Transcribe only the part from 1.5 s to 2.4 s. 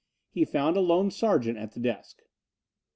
at the desk.